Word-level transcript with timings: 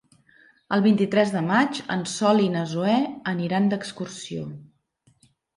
El 0.77 0.83
vint-i-tres 0.85 1.33
de 1.35 1.43
maig 1.49 1.81
en 1.97 2.01
Sol 2.13 2.41
i 2.45 2.49
na 2.55 2.65
Zoè 2.73 2.97
aniran 3.35 3.71
d'excursió. 3.75 4.49